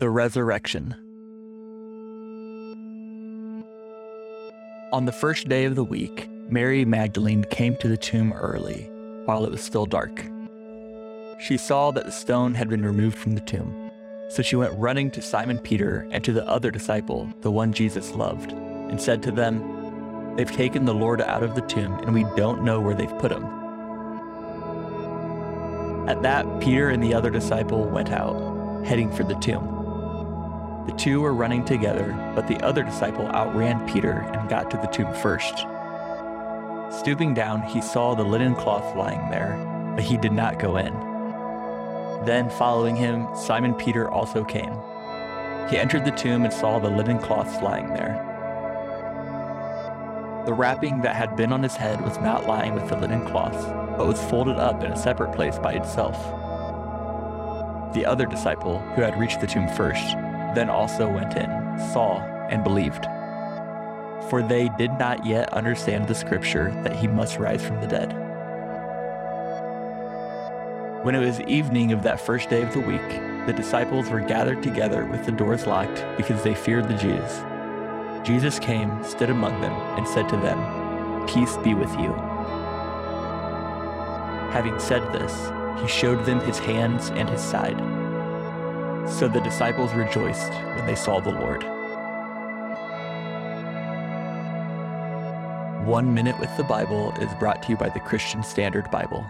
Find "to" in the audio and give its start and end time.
7.76-7.88, 15.10-15.20, 16.24-16.32, 19.24-19.30, 34.70-34.76, 80.28-80.36, 97.62-97.70